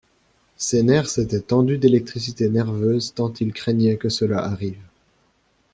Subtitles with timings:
[0.57, 4.81] Ses nerfs s’étaient tendus d’électricité nerveuse tant il craignait que cela arrive.